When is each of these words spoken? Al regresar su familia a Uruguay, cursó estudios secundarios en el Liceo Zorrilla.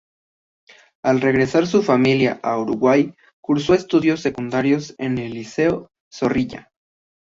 Al 1.05 1.21
regresar 1.21 1.67
su 1.67 1.83
familia 1.83 2.39
a 2.41 2.57
Uruguay, 2.57 3.13
cursó 3.39 3.75
estudios 3.75 4.19
secundarios 4.21 4.95
en 4.97 5.19
el 5.19 5.33
Liceo 5.33 5.91
Zorrilla. 6.11 6.71